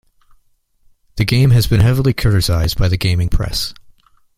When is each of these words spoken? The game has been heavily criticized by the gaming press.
The 1.17 1.25
game 1.25 1.51
has 1.51 1.67
been 1.67 1.79
heavily 1.81 2.11
criticized 2.15 2.75
by 2.75 2.87
the 2.87 2.97
gaming 2.97 3.29
press. 3.29 3.71